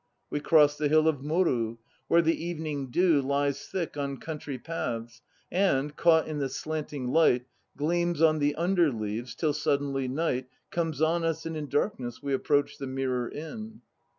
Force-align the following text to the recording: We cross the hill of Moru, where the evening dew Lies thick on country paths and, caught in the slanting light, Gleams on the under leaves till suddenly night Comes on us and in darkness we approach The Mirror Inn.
We 0.31 0.39
cross 0.39 0.79
the 0.79 0.87
hill 0.89 1.07
of 1.07 1.21
Moru, 1.21 1.77
where 2.07 2.23
the 2.23 2.43
evening 2.43 2.89
dew 2.89 3.21
Lies 3.21 3.67
thick 3.67 3.97
on 3.97 4.17
country 4.17 4.57
paths 4.57 5.21
and, 5.51 5.95
caught 5.95 6.27
in 6.27 6.39
the 6.39 6.49
slanting 6.49 7.09
light, 7.09 7.45
Gleams 7.77 8.19
on 8.19 8.39
the 8.39 8.55
under 8.55 8.91
leaves 8.91 9.35
till 9.35 9.53
suddenly 9.53 10.07
night 10.07 10.47
Comes 10.71 11.03
on 11.03 11.23
us 11.23 11.45
and 11.45 11.55
in 11.55 11.69
darkness 11.69 12.19
we 12.19 12.33
approach 12.33 12.79
The 12.79 12.87
Mirror 12.87 13.29
Inn. 13.29 13.81